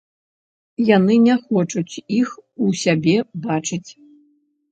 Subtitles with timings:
[0.95, 2.29] Яны не хочуць іх
[2.67, 3.15] у сябе
[3.45, 3.89] бачыць.